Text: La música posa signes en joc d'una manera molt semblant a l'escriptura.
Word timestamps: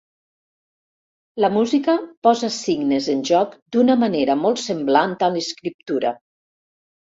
La 1.45 1.51
música 1.57 1.95
posa 2.29 2.49
signes 2.57 3.11
en 3.15 3.23
joc 3.33 3.55
d'una 3.77 3.99
manera 4.07 4.39
molt 4.47 4.65
semblant 4.67 5.17
a 5.31 5.33
l'escriptura. 5.39 6.19